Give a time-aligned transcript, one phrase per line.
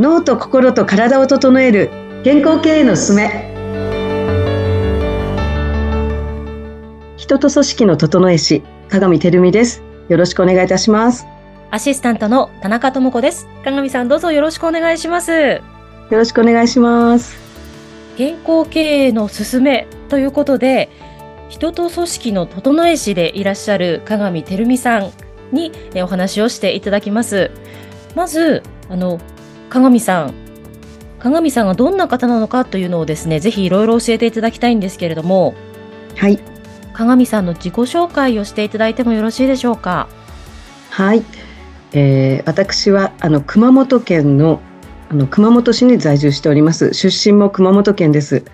[0.00, 1.90] 脳と心と体を整える
[2.24, 3.52] 健康経営のすすめ。
[7.18, 9.82] 人と組織の整え師鏡照美です。
[10.08, 11.26] よろしくお願いいたします。
[11.70, 13.46] アシスタントの田中智子です。
[13.62, 15.32] 鏡さんどうぞよろしくお願いします。
[15.32, 15.60] よ
[16.10, 17.36] ろしくお願いします。
[18.16, 20.88] 健康経営のすすめということで
[21.50, 25.12] 人と組織の整え師でいらっしゃる鏡照美さん
[25.52, 27.50] にお話をしていただきます。
[28.14, 29.20] まずあの
[29.70, 30.34] 鏡さん。
[31.20, 35.54] 鏡さんがどんな方なのかというのをですねぜひいろいろ教えていただきたいんですけれども。
[36.16, 36.38] はい。
[36.92, 40.08] 鏡さんの自己紹介をしていただいてもよろしいでしょうか？
[40.90, 41.22] はい、
[41.92, 44.60] えー、私はあの熊本県の
[45.08, 46.92] あの熊本市に在住しております。
[46.92, 48.44] 出身も熊本県です。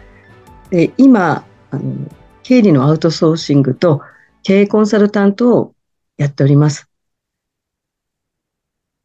[0.71, 2.11] で今あの
[2.43, 4.03] 経理のアウトソーシングと
[4.43, 5.75] 経営コンサルタントを
[6.19, 6.89] やっております。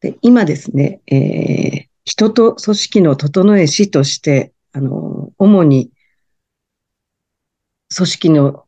[0.00, 5.90] で今ですね、えー、人と組織の整え師として、あの、主に
[7.94, 8.64] 組織の、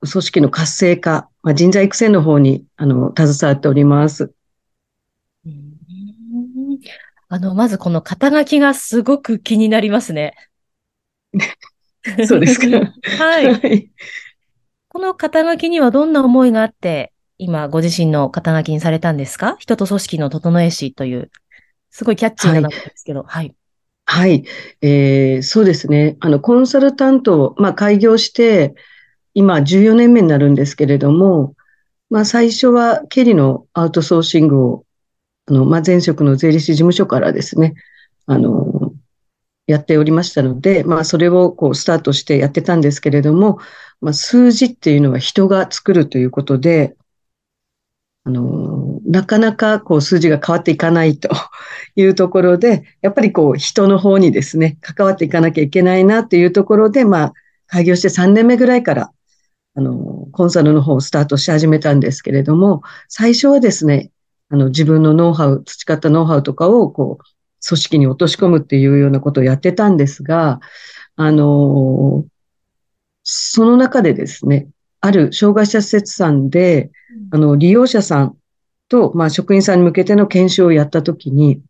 [0.00, 4.32] 組織の活性化、まあ、人材育成の方に、あの、携わっております。
[7.28, 10.34] あの、まずこの肩書きがすごく気になりますね。
[12.26, 12.66] そうですか。
[13.22, 13.52] はい。
[13.52, 13.90] はい、
[14.88, 19.56] この肩書きにはどんな思いがあって、今ご自身の肩書きにされたんですか？
[19.58, 21.30] 人と組織の整え師という。
[21.90, 23.54] すごいキャッチーな名前ですけど、はい。
[24.10, 24.44] はい、
[24.80, 26.16] えー、そうですね。
[26.20, 28.74] あの、コンサルタントを、まあ、開業して、
[29.34, 31.54] 今14年目になるんですけれども、
[32.10, 34.84] まあ、最初は経理のアウトソーシングを、
[35.46, 37.74] あの、まあ、前職の税理士事務所からですね、
[38.24, 38.94] あの、
[39.66, 43.58] やっておりましたので、まあ、それをこう、スタートしてやってたんですけれども、
[44.00, 46.96] まあ、数字っていうのは人が作るということで、
[48.24, 51.30] あの、なかなかこう数字が変わっていかないと
[51.96, 57.32] いうところで、やっぱりこう人の方にですね、関わっていかなきゃいけないなっていうところで、まあ、
[57.66, 59.10] 開業して3年目ぐらいから、
[59.74, 64.10] あの、コンサルの方をスタートし始めたんですけれども、最初はですね、
[64.50, 67.24] あの、自分のノウハウ、培ったノウハウとかを、こう、
[67.66, 70.60] 組織に落とし込むっていうようなことをやってたんですが、
[71.16, 72.24] あの、
[73.22, 74.68] その中でですね、
[75.00, 76.90] ある障害者施設さんで、
[77.30, 78.38] あの、利用者さん
[78.88, 81.62] と、まあ、職員さんに向けての研修をやったときに、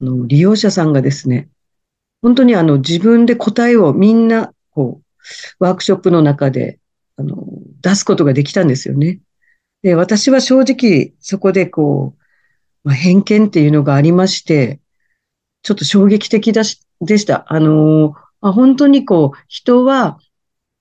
[0.00, 1.48] あの、利用者さんがですね、
[2.22, 6.78] 本当にあの、自分で答えをみんな、こう、ワークショップの中で、
[7.16, 7.46] あの、
[7.80, 9.20] 出すことができたんですよね。
[9.82, 12.20] で、私は正直、そこでこう、
[12.84, 14.80] まあ、偏見っていうのがありまして、
[15.62, 17.44] ちょっと衝撃的だしでした。
[17.52, 20.18] あの、あ本当にこう、人は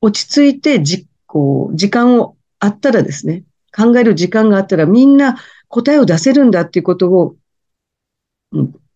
[0.01, 3.43] 落ち着いてじ、こう、時間をあったらですね、
[3.75, 5.37] 考える時間があったらみんな
[5.67, 7.35] 答えを出せるんだっていうことを、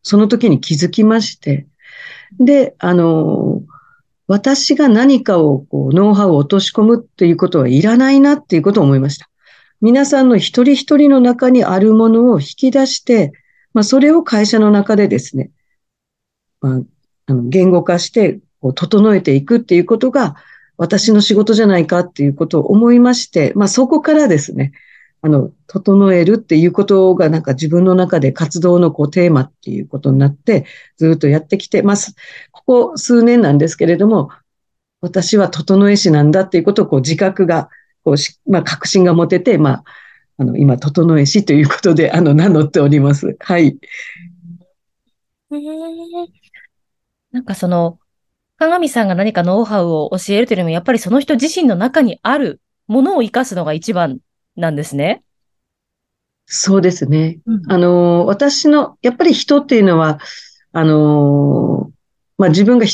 [0.01, 1.67] その時に気づきまして、
[2.39, 3.61] で、あの、
[4.27, 9.29] 私が何かをこうノウハウを落とし込むっていうことはいらないなっていうことを思いました。
[9.81, 13.33] 皆さんの一人一人の中にあるものを引き出して、
[13.73, 15.51] まあ、それを会社の中でですね、
[16.61, 16.81] まあ、
[17.25, 20.35] あの言語化してこう整えていくっていうことが、
[20.77, 24.71] 私の仕事じゃないかっていうことを思いまして、まあそこからですね、
[25.21, 30.65] あの、整えるっていうことがなんか自分の中で活動のこうテーマっていうことになって、
[30.97, 32.15] ずっとやってきてます。
[32.51, 34.29] ここ数年なんですけれども、
[34.99, 37.69] 私は整え師なんだっていうことをこう自覚が、
[38.03, 39.83] こうし、まあ確信が持てて、まあ、
[40.37, 43.37] あの、今、整え師ということで、あの、名乗っております。
[43.39, 43.77] はい。
[47.31, 47.99] なんかその、
[48.57, 54.19] 鏡さんが何かノウハウを教えるというよりも、やっぱりその人自身の中にあるものを活かすのが一番
[54.55, 55.23] なんですね。
[56.45, 57.39] そうですね。
[57.45, 60.19] うん、あの、私の、やっぱり人っていうのは、
[60.71, 61.91] あの、
[62.37, 62.85] まあ、自分が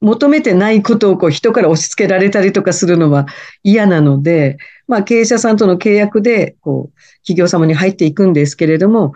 [0.00, 3.26] 求めてないことをこう人から押し付けられたりとかするのは
[3.62, 9.12] 嫌なので、まあ、経営者さんとの契約で、こう、企業様に入っていくんですけれども、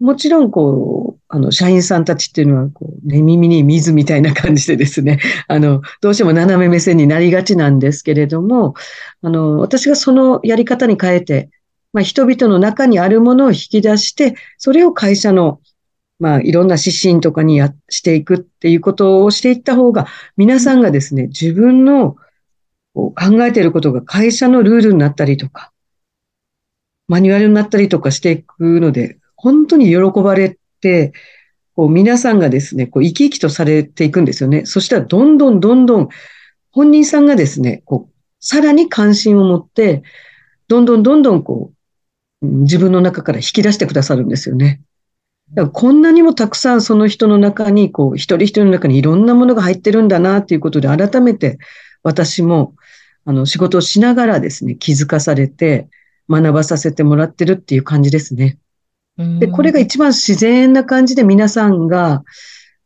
[0.00, 1.03] もちろん、こう、
[1.34, 8.74] あの、社員さんたちっていうのは、こう、ね、耳に水みたいな感じでですね、 あの、どうしても斜め目線になりがちなんですけれども、
[9.20, 11.50] あの、私がそのやり方に変えて、
[11.92, 15.60] まあ、人々の中にあるものを引き出して、それを会社の、
[16.20, 22.14] まあ、いろんな指針とかにや、していくっていうことをしていった方が、皆さんがですね、自分の
[22.94, 25.72] こう考えていることが会社のルールになったりとか、
[27.08, 30.58] マニュアルになったりとかしていくので、本当に喜ばれ、
[31.76, 34.64] こう皆さんがですね、こう生き生きとされていくんですよね。
[34.64, 36.08] そしたらどんどんどんどん
[36.70, 40.02] 本人さんがですね、こう、さらに関心を持って、
[40.68, 41.72] どんどんどんどんこ
[42.42, 44.82] う、自分の中から引き出してくださるんですよね。
[45.52, 51.58] だからこんなにもたくさんその人の中に、こう、一人一人の中にいろんなものが入ってるんだなっていうことで改めて
[52.02, 52.74] 私も、
[53.24, 55.88] あの、仕事をしながらですね、気づかされて、
[56.28, 58.58] 学ばさせてもらってるっていう感じですね。
[59.16, 62.24] で、これが一番自然な感じで皆さんが、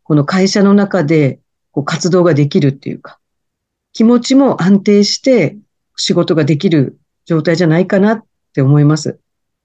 [0.03, 1.41] この会社の中で
[1.71, 3.19] こう活動ができるっていうか、
[3.93, 5.57] 気持ちも安定して
[5.97, 9.19] 仕事ができる状態じゃないかなって思います。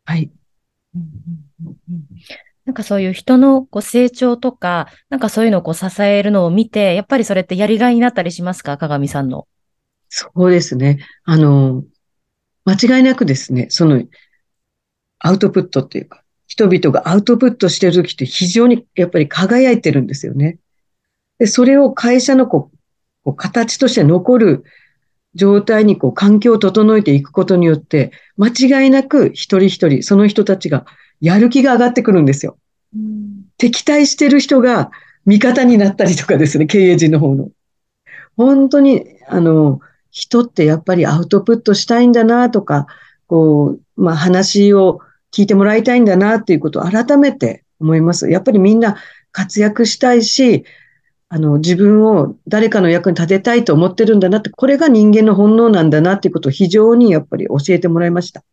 [0.05, 0.31] はい。
[2.65, 8.77] なんかそういう人のこう成長とか、なんかそういうのをこう支えるのを見て、やっぱりそれってやりがいになったりしますか？
[8.77, 9.47] 鏡さんの。
[10.07, 10.99] そうですね。
[11.25, 11.83] あの、
[12.63, 14.01] 間違いなくですね、その、
[15.19, 16.22] アウトプットっていうか、
[16.53, 20.59] 人々がアウトプットしてる時って非常にやっぱり輝いてるんですよね。
[21.39, 22.69] で、それを会社のこ
[23.25, 24.63] う、形として残る
[25.33, 30.85] 状態にこう環境を整えていくことによって、間違いなく一人一人、その人たちが
[31.21, 32.59] やる気が上がってくるんですよ。
[32.95, 34.91] うん、敵対してる人が
[35.25, 37.49] 味方になったりとかですね、経営陣の方の。
[38.37, 39.79] 本当に、あの、
[40.11, 42.85] 人ってやっぱりアウトプットしたいんだなとか、
[43.25, 44.99] こう、まあ話を
[45.33, 48.29] 聞いてもらいたいんだなっていうことを改めて思います。
[48.29, 48.97] やっぱりみんな
[49.31, 50.63] 活躍したいし、
[51.29, 58.43] あの、自分を誰かの役に立てたいと思ってるんだなって、これが人間の本能なんだなっていうことを非常にやっぱり教えてもらいました。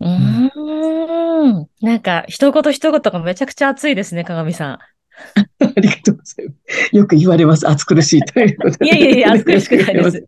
[0.00, 1.68] うん。
[1.82, 4.78] なんか、一言一言がめちゃくちゃ熱いですね、鏡さん。
[5.60, 6.96] ありがとうございます。
[6.96, 7.68] よく言われます。
[7.68, 8.86] 暑苦しいということで。
[8.86, 10.26] いやいやいや、暑苦しくないです。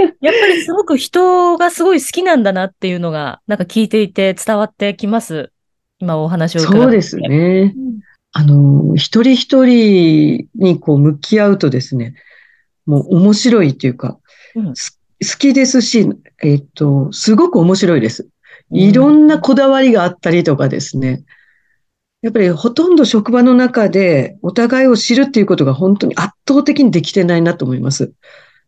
[0.00, 5.52] やっぱりすごく人がすごい好きなんだなっていうのが、なんか聞いていて伝わってきます。
[5.98, 6.78] 今お話を伺って。
[6.80, 7.74] そうですね。
[7.76, 8.00] うん、
[8.32, 12.14] あの、一人一人にこう向き合うとですね、
[12.86, 14.18] もう面白いというか、
[14.54, 14.74] うん、好
[15.38, 16.08] きですし、
[16.42, 18.28] えっ、と、すごく面白いです。
[18.70, 21.24] いろんなこだわりがあったりとかですね。
[22.22, 28.12] やっぱりほとんど職場の中でお互いを知るっていうことが本当に圧倒的にできてないなと思います。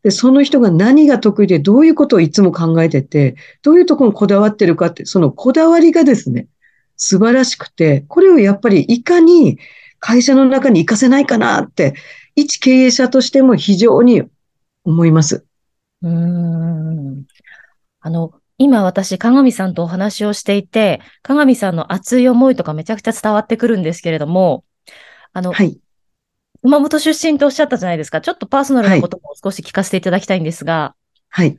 [0.04, 6.46] で、その人が何が得意でどういうことをいつも考えてて、どういうところにこだわってるかって、そのこだわりがですね、
[6.96, 9.58] 素晴らしくて、これをやっぱりいかに
[10.00, 11.94] 会社の中に活かせないかなって、
[12.36, 14.22] 一経営者としても非常に
[14.84, 15.46] 思います。
[16.02, 17.24] うん。
[18.00, 24.64] あの、今私、鏡さんとお話をしていて、鏡さんの熱い思いとかめちゃくちゃ伝わってくるんですけれども、
[25.32, 25.80] あの、はい。
[26.64, 28.22] 熊本出身とおっしゃったじゃないですか。
[28.22, 30.94] ちょっとパーソナルなことも少し聞かせていただきたいんですが、
[31.28, 31.58] はい。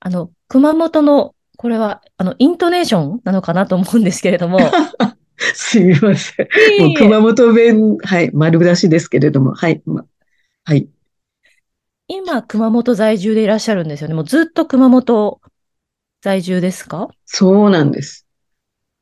[0.00, 4.58] あの、熊本の、これは、あの、イントネーションなのかなと思うんですけれども、
[5.54, 6.48] すみません。
[6.80, 10.04] もう熊本弁、はい、丸出しですけれども、はい、ま、
[10.64, 10.86] はい。
[12.06, 14.14] 今、熊本在住でいらっしゃるんですよね。
[14.14, 15.40] もうずっと熊本
[16.20, 17.08] 在住ですか？
[17.24, 18.26] そうなんです。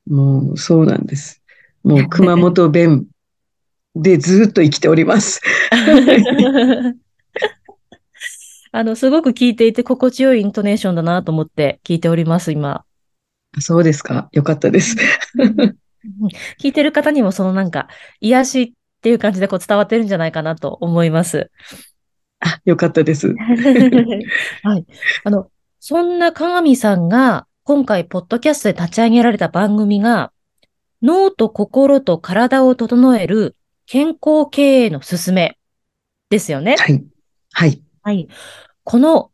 [0.07, 1.43] もう、そうなんです。
[1.83, 3.07] もう、 熊本弁
[3.95, 5.41] でずっと生きております。
[8.73, 12.85] あの、すごく聞いていて心地よいイントネーションだなと思って聞いております、今。
[13.59, 14.29] そうですか。
[14.33, 14.97] よかったです。
[16.61, 17.89] 聞いてる方にもそのなんか、
[18.21, 18.73] 癒しっ
[19.03, 21.51] ていう感じでこう伝わってるんじゃないかなと思います。
[22.39, 23.35] あ、よかったです。
[24.63, 24.87] はい。
[25.25, 25.51] あの、
[25.81, 30.33] そんな鏡さんが今回、ポッドキャストで立ち上げられた番組が、
[31.03, 33.57] 脳と心と体を整える
[33.93, 35.59] 健康経営のすすめ
[36.29, 36.77] ですよね。
[36.79, 37.05] はい。
[37.51, 37.83] はい。
[38.03, 38.29] はい。
[38.85, 39.33] この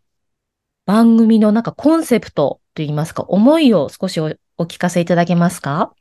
[0.86, 4.30] 番組のなんかコンセプトといいますか、思いを少しお
[4.62, 5.92] 聞かせいただけますか？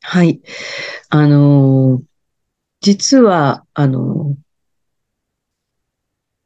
[0.00, 0.40] はい。
[1.08, 2.02] あのー、
[2.82, 4.36] 実は、あの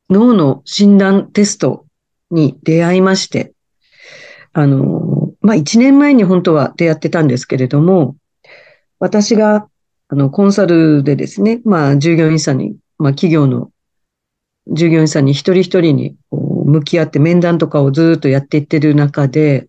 [0.09, 1.85] ー、脳の診断テスト
[2.31, 3.53] に出会いまして、
[4.55, 8.17] あの、まあ、一年前に本当は出会ってたんですけれども、
[8.99, 9.69] 私が、
[10.13, 13.71] あの、コンサルでですね、まあ、従業員さんに、まあ、企業の
[14.73, 19.69] 従業員さんに一人一人にこう向き合って面談とかをずっとやっていってる中で、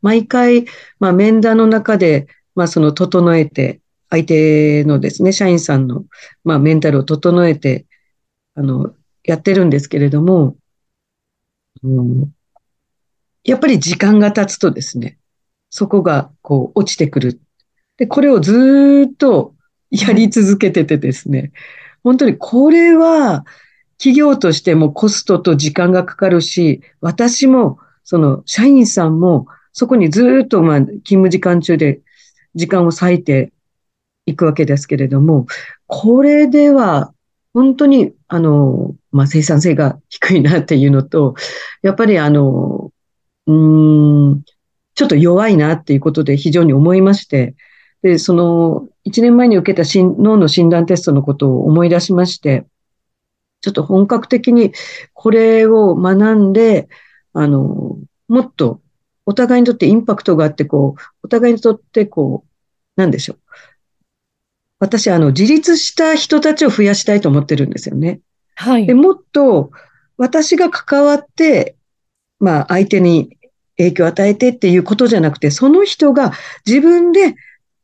[0.00, 0.66] 毎回、
[1.00, 6.04] まあ、面談の中で、まあ、その整えて、相手のですね、社員さんの、
[6.44, 7.86] まあ、メンタルを整えて、
[8.54, 10.56] あの、やってるんですけれども、
[11.82, 12.32] うん、
[13.42, 15.18] やっぱり時間が経つとですね、
[15.70, 17.40] そこがこう落ちてくる。
[17.96, 19.53] で、これをずっと
[19.94, 21.52] やり続けててですね、
[22.02, 23.44] 本当にこれは
[23.98, 32.00] 企業としてもコストと時間がかかるし、私もその社員さんもそこにずっとまあ勤務時間中で
[32.54, 33.52] 時間を割いて
[34.26, 35.46] いくわけですけれども、
[35.86, 37.12] これでは
[37.52, 41.34] 本当にあの、まあ、生産性が低いなっていうのと、
[41.82, 42.90] やっぱりあの、
[43.46, 44.42] うん、
[44.94, 47.54] ちょっと弱いなっていうことで非常に思いまして、
[48.02, 52.66] で、その、1年前に受けた脳の診断テストのことを思い出しまして、
[53.60, 54.72] ちょっと本格的に
[55.12, 56.88] これを学んで、
[57.32, 58.80] あの、もっと
[59.26, 63.38] お互いにとってインパクトがあって、こう、お互いにとってこう、なんでしょう。
[64.78, 68.20] 私、あの、自立した人たちを増やしたいと思ってるんですよね。
[68.54, 68.86] はい。
[68.86, 69.70] で、もっと、
[70.16, 71.76] 私が関わって、
[72.38, 73.38] まあ、相手に
[73.78, 76.32] 影響を与えてっていうことじゃなくて、その人が
[76.66, 77.34] 自分で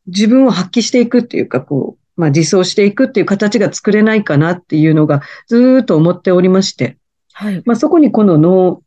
[0.07, 6.99] 自分を発揮していくっていうか、こう、まあ、自走していくっていう形が作れないかなっていうのがずっと思っておりまして、
[7.33, 7.63] はい。
[7.65, 8.83] まあ、そこにこの脳、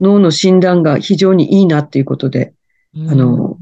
[0.00, 2.54] 脳の診断が非常にいいなっていうことで、
[2.94, 3.58] あの、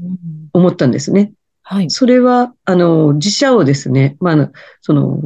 [0.53, 1.33] 思ったんですね。
[1.63, 1.89] はい。
[1.89, 5.19] それは、あの、自社をですね、まあ、その、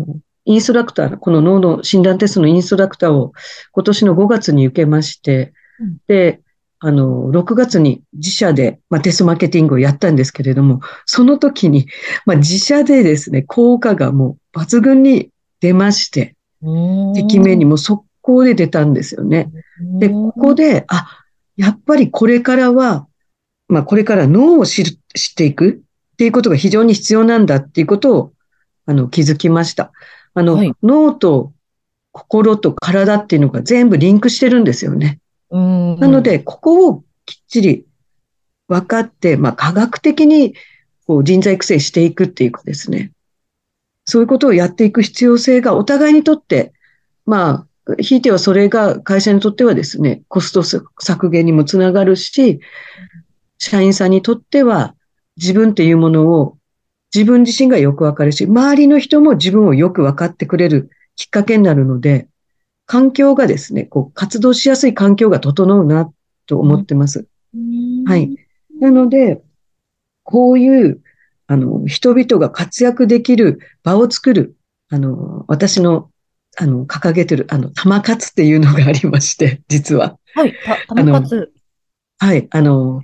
[0.46, 3.34] インストラクター、この脳の診断テストのインストラクターを
[3.72, 6.42] 今年の5月に受けまして、うん、で、
[6.79, 11.88] あの、6月に自社で、まあ、テストマーケティングをやったんですけれども、その時に、
[12.25, 15.29] まあ、自社でですね、効果がもう抜群に
[15.62, 16.36] 出まして、
[17.15, 19.51] 敵目にも速攻で出たんですよね。
[20.00, 21.24] で、ここで、あ、
[21.55, 23.08] やっぱりこれからは、
[23.67, 25.82] まあ、これから脳を知る知っていく
[26.13, 28.34] っていうことが非常に必要なんだっていうことを、
[28.86, 29.91] あの、気づきました。
[30.34, 31.53] あの、はい、脳と
[32.12, 35.20] 心と体っていうのが全部リンクしてるんですよね。
[35.50, 37.86] なので、ここをきっちり
[38.68, 40.56] 分かって、まあ、科学的に
[41.06, 43.12] こう人材育成していくっていうかですね。
[44.06, 46.74] そういうことをやっていく必要性がお互いにとって、
[47.25, 52.60] まあ、ひいてはそれが会社にとってはですね、コスト削減にもつながるし、
[53.58, 54.96] 社員さんにとっては
[55.38, 56.58] 自分っていうものを
[57.14, 62.28] 自分自身がよくわかるし、周りの人も自分をよくわかってくれるきっかけになるので、
[62.86, 66.12] 環境がですね、こう、活動しやすい環境が整うな
[66.46, 67.27] と思ってます。
[68.06, 68.36] はい。
[68.80, 69.42] なので、
[70.24, 71.01] こういう、
[71.48, 74.56] あの、人々が活躍できる場を作る、
[74.89, 76.10] あの、私の、
[76.58, 80.18] あの、掲げてる、あの、玉活っていうのがありまして、 実は。
[80.34, 80.54] はい、
[80.88, 81.51] 玉活。
[82.20, 83.01] はい、あの、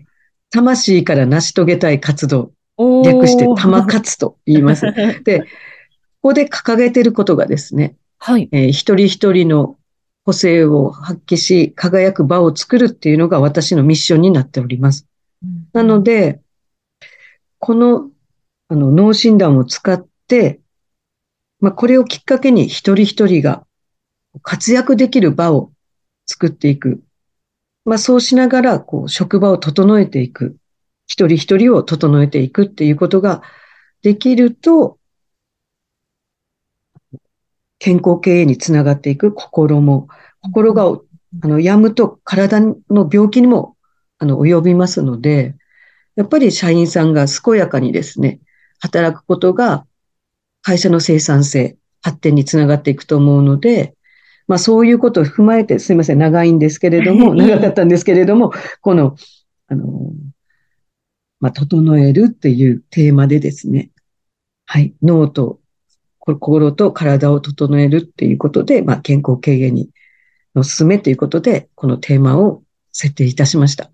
[0.51, 4.85] 魂から成し遂げたい活動、略して玉活と言います。
[5.23, 8.49] で、ここで掲げてることがですね、はい。
[8.51, 9.79] えー、一人一人の
[10.25, 15.07] 個性を発揮し、輝く場を作るっていうのが私のミッションになっております。
[15.43, 16.39] うん、なので、
[17.57, 18.11] この、
[18.67, 20.59] あの、脳診断を使って、
[21.61, 23.65] まあ、これをきっかけに一人一人が
[24.43, 25.71] 活躍できる場を
[26.27, 27.01] 作っていく。
[27.85, 30.57] まあ、そうしながら、こう、職場を整えていく。
[31.07, 33.41] 一人一人を整えていくっていうことが
[34.03, 34.99] できると、
[37.81, 40.07] 健康経営につながっていく心も、
[40.41, 43.75] 心が、あの、病むと体の病気にも、
[44.19, 45.55] あの、及びますので、
[46.15, 48.39] やっぱり社員さんが健やかにですね、
[48.81, 49.87] 働くことが
[50.61, 53.95] 会社の生産性、発展につながっていくと思うので、
[54.47, 59.15] まあそういうことを踏まえて、すいません、長いんですけれども、長かったんですけれども、この、
[59.69, 60.11] あの、
[61.39, 63.89] まあ、整えるっていうテーマでですね、
[64.67, 65.60] はい、脳と
[66.21, 69.89] 心と体を整えるっていうことで、まあ、健康経営に
[70.55, 72.61] の進めということで、このテーマを
[72.91, 73.89] 設定いたしました。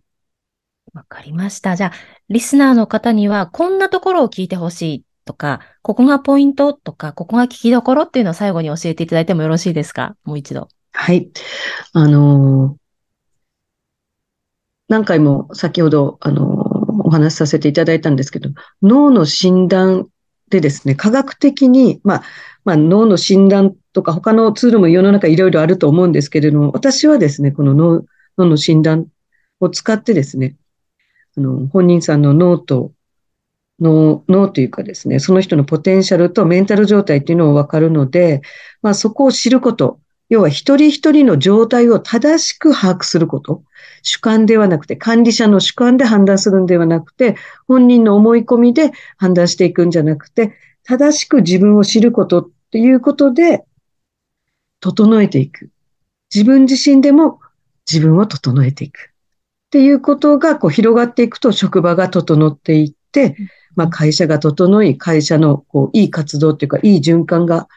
[0.93, 1.75] わかりました。
[1.75, 1.91] じゃあ、
[2.29, 10.15] リスナーの方には、こんなところを聞いてほしいとか、ここがポイントとか、ここが聞きどころっていうのを最後に教えていただいてもよろしいですか？
[10.24, 10.67] もう一度。
[10.91, 11.29] はい。
[11.93, 12.77] あのー、
[14.89, 18.50] 何回も先ほど、あのー、お話しさせていただいたんですけど、
[18.81, 20.07] 脳の診断
[20.50, 22.24] でですね、科学的に、まあ、
[22.63, 28.06] まあ、脳の診断とか他のツールも世の中いろいろあると思うんですけれども、私はですね、この脳
[28.38, 29.08] 脳の診断
[29.60, 30.56] を使ってですね、
[31.38, 32.94] あの、本人さんの脳と、
[33.80, 38.42] 脳、脳というかですね、その人のポテンシャルとメンタル状態っていうのをわかるので、
[38.82, 43.63] まあそこを知ること、要は一人一人の状態を正しく把握すること。
[44.01, 47.36] 主観ではなくて、管理者の主観で判断するんではなくて、
[47.67, 50.53] 本人の思い込みで判断していくんじゃなくて、
[50.84, 53.63] 正しく自分を知ることっていうことで、
[54.79, 55.69] 整えていく。
[56.34, 57.39] 自分自身でも
[57.91, 59.00] 自分を整えていく。
[59.00, 63.36] っていうことがこう広がっていくと職場が整っていって、
[63.75, 67.67] まあ会社が整い、会社のこういい活動っていうか、いい循環が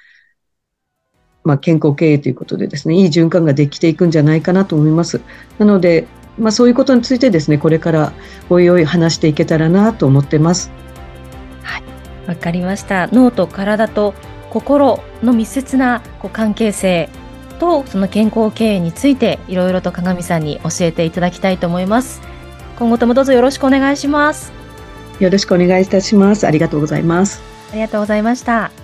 [1.45, 5.21] まあ、健康経営ということでですね、いい循環ができていくんじゃないかなと思います。
[5.59, 6.07] なので、
[6.39, 8.13] まあ、そういうことについてですね、これから
[8.49, 10.71] おいおい話していけたらなと思ってます。
[11.63, 11.83] はい、
[12.27, 13.09] わかりました。
[13.09, 14.15] 脳と体と
[14.51, 17.09] 心の密接なこう関係性
[17.59, 22.21] とその健康経営についていろいろと鏡さんに教えていただきたいと思います。
[22.79, 24.53] 今後ともどうぞよろしくお願いします。
[25.21, 26.47] よろしくお願いいたします。
[26.47, 27.43] ありがとうございます。
[27.71, 28.80] ありがとうございました。